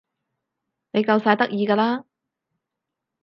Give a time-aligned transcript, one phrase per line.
[0.93, 2.05] 你夠晒得意㗎啦